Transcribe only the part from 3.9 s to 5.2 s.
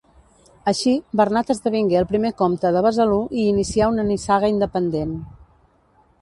una nissaga independent.